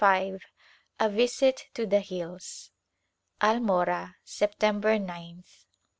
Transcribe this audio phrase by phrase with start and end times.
[0.03, 0.39] V
[0.99, 2.71] A Visit to the Hills
[3.39, 5.65] Almora^ September gth.